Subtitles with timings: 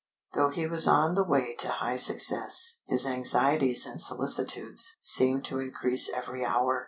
[0.33, 5.59] Though he was on the way to high success, his anxieties and solicitudes seemed to
[5.59, 6.79] increase every hour.